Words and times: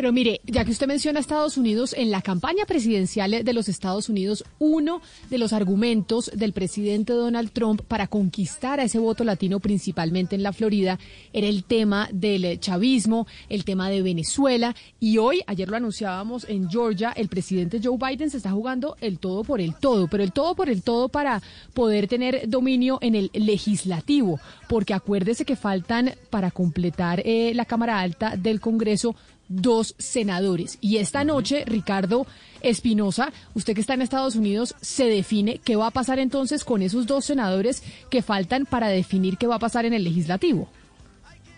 Pero 0.00 0.14
mire, 0.14 0.40
ya 0.46 0.64
que 0.64 0.70
usted 0.70 0.86
menciona 0.86 1.20
Estados 1.20 1.58
Unidos, 1.58 1.94
en 1.94 2.10
la 2.10 2.22
campaña 2.22 2.64
presidencial 2.64 3.44
de 3.44 3.52
los 3.52 3.68
Estados 3.68 4.08
Unidos, 4.08 4.44
uno 4.58 5.02
de 5.28 5.36
los 5.36 5.52
argumentos 5.52 6.30
del 6.34 6.54
presidente 6.54 7.12
Donald 7.12 7.50
Trump 7.52 7.82
para 7.82 8.06
conquistar 8.06 8.80
a 8.80 8.84
ese 8.84 8.98
voto 8.98 9.24
latino, 9.24 9.60
principalmente 9.60 10.36
en 10.36 10.42
la 10.42 10.54
Florida, 10.54 10.98
era 11.34 11.48
el 11.48 11.64
tema 11.64 12.08
del 12.12 12.58
chavismo, 12.60 13.26
el 13.50 13.66
tema 13.66 13.90
de 13.90 14.00
Venezuela. 14.00 14.74
Y 15.00 15.18
hoy, 15.18 15.42
ayer 15.46 15.68
lo 15.68 15.76
anunciábamos 15.76 16.46
en 16.48 16.70
Georgia, 16.70 17.12
el 17.14 17.28
presidente 17.28 17.78
Joe 17.84 17.98
Biden 17.98 18.30
se 18.30 18.38
está 18.38 18.52
jugando 18.52 18.96
el 19.02 19.18
todo 19.18 19.44
por 19.44 19.60
el 19.60 19.74
todo, 19.74 20.08
pero 20.08 20.22
el 20.22 20.32
todo 20.32 20.54
por 20.54 20.70
el 20.70 20.82
todo 20.82 21.10
para 21.10 21.42
poder 21.74 22.08
tener 22.08 22.48
dominio 22.48 22.96
en 23.02 23.16
el 23.16 23.30
legislativo, 23.34 24.40
porque 24.66 24.94
acuérdese 24.94 25.44
que 25.44 25.56
faltan 25.56 26.14
para 26.30 26.50
completar 26.50 27.20
eh, 27.26 27.52
la 27.54 27.66
Cámara 27.66 28.00
Alta 28.00 28.38
del 28.38 28.62
Congreso 28.62 29.14
dos 29.50 29.94
senadores. 29.98 30.78
Y 30.80 30.96
esta 30.96 31.24
noche, 31.24 31.64
Ricardo 31.66 32.26
Espinosa, 32.62 33.32
usted 33.52 33.74
que 33.74 33.82
está 33.82 33.94
en 33.94 34.02
Estados 34.02 34.36
Unidos, 34.36 34.74
se 34.80 35.04
define 35.04 35.60
qué 35.62 35.76
va 35.76 35.88
a 35.88 35.90
pasar 35.90 36.18
entonces 36.18 36.64
con 36.64 36.80
esos 36.80 37.06
dos 37.06 37.26
senadores 37.26 37.82
que 38.08 38.22
faltan 38.22 38.64
para 38.64 38.88
definir 38.88 39.36
qué 39.36 39.46
va 39.46 39.56
a 39.56 39.58
pasar 39.60 39.84
en 39.84 39.92
el 39.92 40.04
legislativo. 40.04 40.68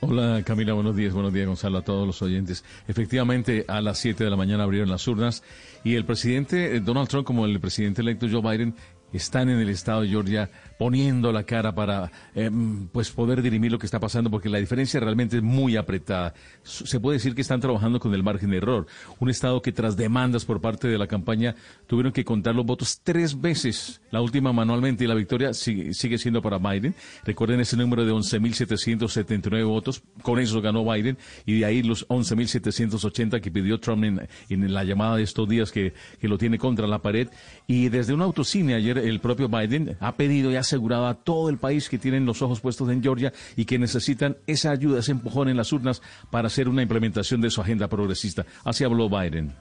Hola 0.04 0.42
Camila, 0.44 0.72
buenos 0.72 0.96
días, 0.96 1.14
buenos 1.14 1.32
días 1.32 1.46
Gonzalo, 1.46 1.78
a 1.78 1.82
todos 1.82 2.04
los 2.04 2.22
oyentes. 2.22 2.64
Efectivamente, 2.88 3.64
a 3.68 3.80
las 3.80 3.98
7 3.98 4.24
de 4.24 4.30
la 4.30 4.36
mañana 4.36 4.64
abrieron 4.64 4.90
las 4.90 5.06
urnas 5.06 5.44
y 5.84 5.94
el 5.94 6.04
presidente 6.04 6.74
eh, 6.74 6.80
Donald 6.80 7.08
Trump 7.08 7.24
como 7.24 7.46
el 7.46 7.60
presidente 7.60 8.02
electo 8.02 8.26
Joe 8.28 8.40
Biden 8.40 8.74
están 9.12 9.48
en 9.48 9.60
el 9.60 9.68
estado 9.68 10.00
de 10.00 10.08
Georgia 10.08 10.50
poniendo 10.82 11.30
la 11.30 11.44
cara 11.44 11.72
para 11.72 12.10
em, 12.34 12.88
pues 12.88 13.12
poder 13.12 13.40
dirimir 13.40 13.70
lo 13.70 13.78
que 13.78 13.86
está 13.86 14.00
pasando 14.00 14.30
porque 14.30 14.48
la 14.48 14.58
diferencia 14.58 14.98
realmente 14.98 15.36
es 15.36 15.42
muy 15.44 15.76
apretada. 15.76 16.34
Se 16.64 16.98
puede 16.98 17.18
decir 17.18 17.36
que 17.36 17.40
están 17.40 17.60
trabajando 17.60 18.00
con 18.00 18.12
el 18.14 18.24
margen 18.24 18.50
de 18.50 18.56
error. 18.56 18.88
Un 19.20 19.30
estado 19.30 19.62
que 19.62 19.70
tras 19.70 19.96
demandas 19.96 20.44
por 20.44 20.60
parte 20.60 20.88
de 20.88 20.98
la 20.98 21.06
campaña 21.06 21.54
tuvieron 21.86 22.12
que 22.12 22.24
contar 22.24 22.56
los 22.56 22.66
votos 22.66 23.00
tres 23.04 23.40
veces, 23.40 24.00
la 24.10 24.20
última 24.20 24.52
manualmente 24.52 25.04
y 25.04 25.06
la 25.06 25.14
victoria 25.14 25.54
sigue, 25.54 26.18
siendo 26.18 26.42
para 26.42 26.58
Biden. 26.58 26.96
Recuerden 27.24 27.60
ese 27.60 27.76
número 27.76 28.04
de 28.04 28.10
11.779 28.10 29.64
votos, 29.64 30.02
con 30.22 30.40
eso 30.40 30.60
ganó 30.60 30.84
Biden 30.84 31.16
y 31.46 31.60
de 31.60 31.64
ahí 31.64 31.84
los 31.84 32.08
11.780 32.08 33.40
que 33.40 33.52
pidió 33.52 33.78
Trump 33.78 34.02
en, 34.02 34.28
en, 34.48 34.74
la 34.74 34.82
llamada 34.82 35.14
de 35.14 35.22
estos 35.22 35.48
días 35.48 35.70
que, 35.70 35.94
que 36.20 36.26
lo 36.26 36.38
tiene 36.38 36.58
contra 36.58 36.88
la 36.88 36.98
pared. 36.98 37.28
Y 37.68 37.88
desde 37.88 38.14
un 38.14 38.22
autocine 38.22 38.74
ayer 38.74 38.98
el 38.98 39.20
propio 39.20 39.48
Biden 39.48 39.96
ha 40.00 40.16
pedido 40.16 40.50
y 40.50 40.56
ha 40.56 40.71
asegurado 40.72 41.06
a 41.06 41.14
todo 41.14 41.50
el 41.50 41.58
país 41.58 41.88
que 41.88 41.98
tienen 41.98 42.24
los 42.24 42.40
ojos 42.40 42.60
puestos 42.60 42.88
en 42.90 43.02
Georgia 43.02 43.32
y 43.56 43.66
que 43.66 43.78
necesitan 43.78 44.38
esa 44.46 44.70
ayuda, 44.70 45.00
ese 45.00 45.12
empujón 45.12 45.50
en 45.50 45.56
las 45.58 45.72
urnas 45.72 46.00
para 46.30 46.46
hacer 46.46 46.68
una 46.68 46.80
implementación 46.80 47.42
de 47.42 47.50
su 47.50 47.60
agenda 47.60 47.88
progresista. 47.88 48.46
Así 48.64 48.84
habló 48.84 49.10
Biden. 49.10 49.52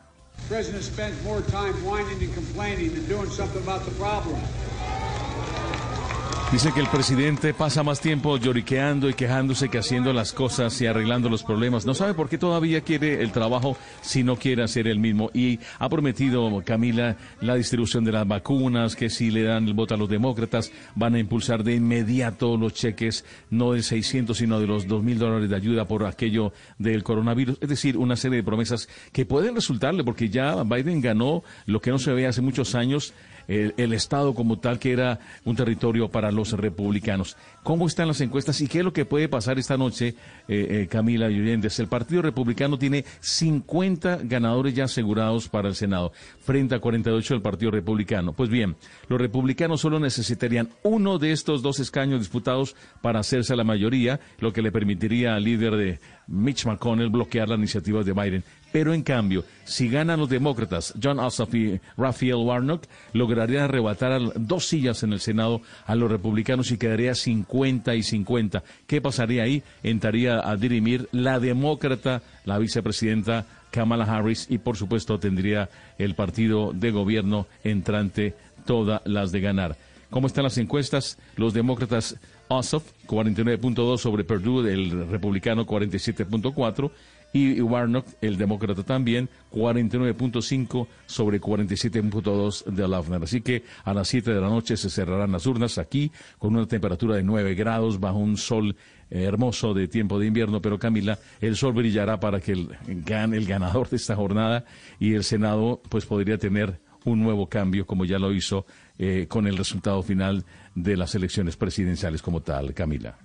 Dice 6.51 6.73
que 6.73 6.81
el 6.81 6.87
presidente 6.87 7.53
pasa 7.53 7.81
más 7.81 8.01
tiempo 8.01 8.35
lloriqueando 8.35 9.09
y 9.09 9.13
quejándose 9.13 9.69
que 9.69 9.77
haciendo 9.77 10.11
las 10.11 10.33
cosas 10.33 10.81
y 10.81 10.85
arreglando 10.85 11.29
los 11.29 11.43
problemas. 11.43 11.85
No 11.85 11.93
sabe 11.93 12.13
por 12.13 12.27
qué 12.27 12.37
todavía 12.37 12.81
quiere 12.81 13.21
el 13.21 13.31
trabajo 13.31 13.77
si 14.01 14.21
no 14.21 14.35
quiere 14.35 14.61
hacer 14.61 14.85
el 14.89 14.99
mismo. 14.99 15.31
Y 15.33 15.59
ha 15.79 15.87
prometido, 15.87 16.61
Camila, 16.65 17.15
la 17.39 17.55
distribución 17.55 18.03
de 18.03 18.11
las 18.11 18.27
vacunas, 18.27 18.97
que 18.97 19.09
si 19.09 19.31
le 19.31 19.43
dan 19.43 19.65
el 19.65 19.73
voto 19.73 19.93
a 19.93 19.97
los 19.97 20.09
demócratas, 20.09 20.73
van 20.93 21.15
a 21.15 21.19
impulsar 21.19 21.63
de 21.63 21.75
inmediato 21.75 22.57
los 22.57 22.73
cheques, 22.73 23.23
no 23.49 23.71
de 23.71 23.81
600, 23.81 24.37
sino 24.37 24.59
de 24.59 24.67
los 24.67 24.87
2 24.87 25.03
mil 25.03 25.19
dólares 25.19 25.49
de 25.49 25.55
ayuda 25.55 25.85
por 25.85 26.05
aquello 26.05 26.51
del 26.77 27.01
coronavirus. 27.01 27.59
Es 27.61 27.69
decir, 27.69 27.95
una 27.95 28.17
serie 28.17 28.39
de 28.39 28.43
promesas 28.43 28.89
que 29.13 29.25
pueden 29.25 29.55
resultarle, 29.55 30.03
porque 30.03 30.27
ya 30.27 30.61
Biden 30.63 30.99
ganó 30.99 31.45
lo 31.65 31.79
que 31.79 31.91
no 31.91 31.97
se 31.97 32.11
ve 32.11 32.27
hace 32.27 32.41
muchos 32.41 32.75
años 32.75 33.13
el, 33.51 33.93
Estado 33.93 34.33
como 34.33 34.59
tal, 34.59 34.79
que 34.79 34.91
era 34.91 35.19
un 35.43 35.55
territorio 35.55 36.09
para 36.09 36.31
los 36.31 36.53
republicanos. 36.53 37.35
¿Cómo 37.63 37.87
están 37.87 38.07
las 38.07 38.21
encuestas 38.21 38.61
y 38.61 38.67
qué 38.67 38.79
es 38.79 38.85
lo 38.85 38.93
que 38.93 39.05
puede 39.05 39.27
pasar 39.27 39.59
esta 39.59 39.77
noche, 39.77 40.15
eh, 40.47 40.67
eh, 40.69 40.87
Camila 40.89 41.29
y 41.29 41.37
El 41.37 41.87
Partido 41.87 42.21
Republicano 42.21 42.77
tiene 42.77 43.03
50 43.19 44.21
ganadores 44.23 44.73
ya 44.73 44.85
asegurados 44.85 45.49
para 45.49 45.67
el 45.67 45.75
Senado, 45.75 46.13
frente 46.39 46.75
a 46.75 46.79
48 46.79 47.33
del 47.33 47.41
Partido 47.41 47.71
Republicano. 47.71 48.33
Pues 48.33 48.49
bien, 48.49 48.75
los 49.09 49.19
republicanos 49.19 49.81
solo 49.81 49.99
necesitarían 49.99 50.69
uno 50.83 51.17
de 51.17 51.31
estos 51.31 51.61
dos 51.61 51.79
escaños 51.79 52.19
disputados 52.19 52.75
para 53.01 53.19
hacerse 53.19 53.55
la 53.55 53.63
mayoría, 53.63 54.19
lo 54.39 54.53
que 54.53 54.61
le 54.61 54.71
permitiría 54.71 55.35
al 55.35 55.43
líder 55.43 55.75
de 55.75 55.99
Mitch 56.27 56.65
McConnell 56.65 57.09
bloquear 57.09 57.49
las 57.49 57.57
iniciativas 57.57 58.05
de 58.05 58.13
Biden. 58.13 58.43
Pero 58.71 58.93
en 58.93 59.03
cambio, 59.03 59.43
si 59.65 59.89
ganan 59.89 60.19
los 60.19 60.29
demócratas, 60.29 60.93
John 61.01 61.19
Ossoff 61.19 61.53
y 61.53 61.79
Raphael 61.97 62.35
Warnock, 62.35 62.83
lograrían 63.13 63.65
arrebatar 63.65 64.21
dos 64.35 64.65
sillas 64.65 65.03
en 65.03 65.13
el 65.13 65.19
Senado 65.19 65.61
a 65.85 65.95
los 65.95 66.09
republicanos 66.09 66.71
y 66.71 66.77
quedaría 66.77 67.13
50 67.13 67.95
y 67.95 68.03
50. 68.03 68.63
¿Qué 68.87 69.01
pasaría 69.01 69.43
ahí? 69.43 69.63
Entraría 69.83 70.47
a 70.49 70.55
dirimir 70.55 71.09
la 71.11 71.39
demócrata, 71.39 72.21
la 72.45 72.57
vicepresidenta 72.59 73.45
Kamala 73.71 74.05
Harris 74.05 74.47
y 74.49 74.57
por 74.57 74.77
supuesto 74.77 75.19
tendría 75.19 75.69
el 75.97 76.15
partido 76.15 76.71
de 76.73 76.91
gobierno 76.91 77.47
entrante 77.63 78.35
todas 78.65 79.01
las 79.05 79.31
de 79.31 79.41
ganar. 79.41 79.77
¿Cómo 80.09 80.27
están 80.27 80.43
las 80.43 80.57
encuestas? 80.57 81.17
Los 81.37 81.53
demócratas 81.53 82.17
Ossoff, 82.49 82.83
49.2 83.07 83.97
sobre 83.97 84.25
Perdue, 84.25 84.73
el 84.73 85.07
republicano 85.07 85.65
47.4 85.65 86.91
y 87.33 87.61
Warnock, 87.61 88.05
el 88.21 88.37
demócrata 88.37 88.83
también, 88.83 89.29
49.5 89.53 90.87
sobre 91.05 91.39
47.2 91.39 92.65
de 92.65 92.87
Lafner. 92.87 93.23
Así 93.23 93.41
que 93.41 93.63
a 93.83 93.93
las 93.93 94.07
7 94.09 94.33
de 94.33 94.41
la 94.41 94.49
noche 94.49 94.77
se 94.77 94.89
cerrarán 94.89 95.31
las 95.31 95.45
urnas 95.45 95.77
aquí 95.77 96.11
con 96.37 96.55
una 96.55 96.67
temperatura 96.67 97.15
de 97.15 97.23
9 97.23 97.55
grados 97.55 97.99
bajo 97.99 98.17
un 98.17 98.37
sol 98.37 98.75
hermoso 99.09 99.73
de 99.73 99.87
tiempo 99.87 100.19
de 100.19 100.27
invierno, 100.27 100.61
pero 100.61 100.79
Camila, 100.79 101.19
el 101.41 101.55
sol 101.55 101.73
brillará 101.73 102.19
para 102.19 102.39
que 102.39 102.53
el, 102.53 102.69
el 102.87 103.45
ganador 103.45 103.89
de 103.89 103.97
esta 103.97 104.15
jornada 104.15 104.65
y 104.99 105.13
el 105.13 105.23
Senado 105.23 105.81
pues 105.89 106.05
podría 106.05 106.37
tener 106.37 106.79
un 107.05 107.21
nuevo 107.21 107.47
cambio 107.47 107.85
como 107.85 108.05
ya 108.05 108.19
lo 108.19 108.31
hizo 108.31 108.65
eh, 108.97 109.25
con 109.27 109.47
el 109.47 109.57
resultado 109.57 110.01
final 110.03 110.45
de 110.75 110.95
las 110.95 111.15
elecciones 111.15 111.57
presidenciales 111.57 112.21
como 112.21 112.41
tal, 112.41 112.73
Camila. 112.73 113.17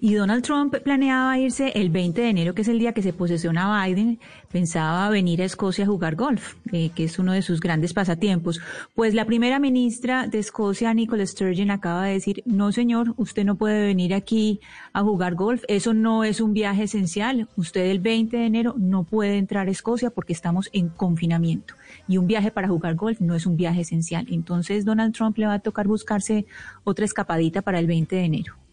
Y 0.00 0.14
Donald 0.14 0.42
Trump 0.42 0.76
planeaba 0.82 1.38
irse 1.38 1.72
el 1.74 1.90
20 1.90 2.20
de 2.20 2.28
enero, 2.28 2.54
que 2.54 2.62
es 2.62 2.68
el 2.68 2.78
día 2.78 2.92
que 2.92 3.02
se 3.02 3.12
posesiona 3.12 3.84
Biden, 3.84 4.18
pensaba 4.50 5.08
venir 5.10 5.42
a 5.42 5.44
Escocia 5.44 5.84
a 5.84 5.88
jugar 5.88 6.16
golf, 6.16 6.54
eh, 6.72 6.90
que 6.94 7.04
es 7.04 7.18
uno 7.18 7.32
de 7.32 7.42
sus 7.42 7.60
grandes 7.60 7.92
pasatiempos. 7.92 8.60
Pues 8.94 9.14
la 9.14 9.24
primera 9.24 9.58
ministra 9.58 10.26
de 10.26 10.38
Escocia, 10.38 10.94
Nicola 10.94 11.26
Sturgeon, 11.26 11.70
acaba 11.70 12.04
de 12.04 12.14
decir, 12.14 12.42
no 12.46 12.72
señor, 12.72 13.14
usted 13.16 13.44
no 13.44 13.56
puede 13.56 13.86
venir 13.86 14.14
aquí 14.14 14.60
a 14.92 15.02
jugar 15.02 15.34
golf, 15.34 15.64
eso 15.68 15.94
no 15.94 16.24
es 16.24 16.40
un 16.40 16.52
viaje 16.54 16.84
esencial, 16.84 17.48
usted 17.56 17.90
el 17.90 18.00
20 18.00 18.36
de 18.36 18.46
enero 18.46 18.74
no 18.78 19.04
puede 19.04 19.36
entrar 19.36 19.68
a 19.68 19.70
Escocia 19.70 20.10
porque 20.10 20.32
estamos 20.32 20.70
en 20.72 20.88
confinamiento. 20.88 21.74
Y 22.06 22.18
un 22.18 22.26
viaje 22.26 22.50
para 22.50 22.68
jugar 22.68 22.94
golf 22.94 23.20
no 23.20 23.34
es 23.34 23.46
un 23.46 23.56
viaje 23.56 23.80
esencial. 23.80 24.26
Entonces 24.30 24.84
Donald 24.84 25.14
Trump 25.14 25.36
le 25.38 25.46
va 25.46 25.54
a 25.54 25.58
tocar 25.58 25.86
buscarse 25.86 26.46
otra 26.84 27.04
escapadita 27.04 27.62
para 27.62 27.78
el 27.78 27.86
20 27.86 28.16
de 28.16 28.24
enero. 28.24 28.67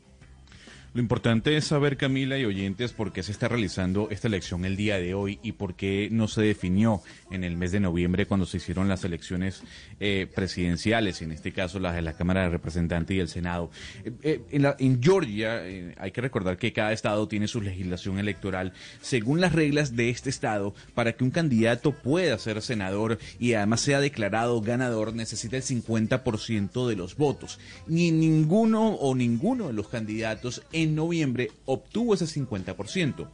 Lo 0.95 1.01
importante 1.01 1.57
es 1.57 1.65
saber, 1.65 1.97
Camila 1.97 2.37
y 2.37 2.45
oyentes, 2.45 2.93
por 2.93 3.11
qué 3.11 3.21
se 3.21 3.33
está 3.33 3.49
realizando 3.49 4.07
esta 4.11 4.29
elección 4.29 4.63
el 4.63 4.77
día 4.77 4.97
de 4.97 5.13
hoy 5.13 5.39
y 5.43 5.51
por 5.51 5.75
qué 5.75 6.07
no 6.09 6.29
se 6.29 6.41
definió 6.41 7.01
en 7.31 7.43
el 7.43 7.57
mes 7.57 7.73
de 7.73 7.81
noviembre 7.81 8.27
cuando 8.27 8.45
se 8.45 8.55
hicieron 8.55 8.87
las 8.87 9.03
elecciones 9.03 9.61
eh, 9.99 10.25
presidenciales, 10.33 11.21
en 11.21 11.33
este 11.33 11.51
caso 11.51 11.79
las 11.79 11.95
de 11.95 12.01
la 12.01 12.13
Cámara 12.13 12.43
de 12.43 12.49
Representantes 12.49 13.13
y 13.13 13.19
el 13.19 13.27
Senado. 13.27 13.71
Eh, 14.05 14.13
eh, 14.23 14.41
en, 14.51 14.65
en, 14.79 15.03
Georgia 15.03 15.63
hay 15.97 16.11
que 16.11 16.21
recordar 16.21 16.57
que 16.57 16.71
cada 16.71 16.93
estado 16.93 17.27
tiene 17.27 17.49
su 17.49 17.59
legislación 17.59 18.17
electoral 18.17 18.71
según 19.01 19.41
las 19.41 19.51
reglas 19.51 19.97
de 19.97 20.09
este 20.09 20.29
estado 20.29 20.73
para 20.93 21.11
que 21.11 21.25
un 21.25 21.31
candidato 21.31 21.91
pueda 21.91 22.37
ser 22.37 22.61
senador 22.61 23.19
y 23.37 23.51
además 23.51 23.81
sea 23.81 23.99
declarado 23.99 24.61
ganador 24.61 25.13
necesita 25.13 25.57
el 25.57 25.63
50% 25.63 26.87
de 26.87 26.95
los 26.95 27.17
votos. 27.17 27.59
Ni 27.85 28.11
ninguno 28.11 28.93
o 28.93 29.13
ninguno 29.13 29.67
de 29.67 29.73
los 29.73 29.89
candidatos 29.89 30.63
en 30.71 30.84
noviembre 30.93 31.51
obtuvo 31.65 32.13
ese 32.13 32.25
50%. 32.25 33.27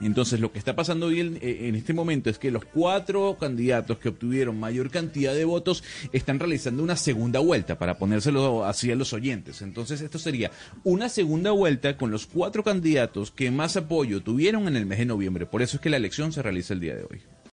Entonces 0.00 0.40
lo 0.40 0.52
que 0.52 0.58
está 0.58 0.74
pasando 0.74 1.06
hoy 1.06 1.20
eh, 1.20 1.68
en, 1.68 1.74
este 1.76 1.94
momento 1.94 2.28
es 2.28 2.38
que 2.38 2.50
los 2.50 2.64
cuatro 2.64 3.36
candidatos 3.38 3.98
que 3.98 4.08
obtuvieron 4.08 4.58
mayor 4.58 4.90
cantidad 4.90 5.34
de 5.34 5.44
votos 5.44 5.84
están 6.12 6.38
realizando 6.38 6.82
una 6.82 6.96
segunda 6.96 7.38
vuelta 7.40 7.78
para 7.78 7.96
ponérselo 7.96 8.64
así 8.64 8.90
a 8.90 8.96
los 8.96 9.12
oyentes. 9.12 9.62
Entonces 9.62 10.00
esto 10.00 10.18
sería 10.18 10.50
una 10.82 11.08
segunda 11.08 11.52
vuelta 11.52 11.96
con 11.96 12.10
los 12.10 12.26
cuatro 12.26 12.64
candidatos 12.64 13.30
que 13.30 13.50
más 13.50 13.76
apoyo 13.76 14.20
tuvieron 14.22 14.68
en 14.68 14.76
el 14.76 14.86
mes 14.86 14.98
de 14.98 15.06
noviembre. 15.06 15.46
Por 15.46 15.62
eso 15.62 15.76
es 15.76 15.80
que 15.80 15.90
la 15.90 15.96
elección 15.96 16.32
se 16.32 16.42
realiza 16.42 16.74
el 16.74 16.80
día 16.80 16.96
de 16.96 17.04
hoy. 17.04 17.22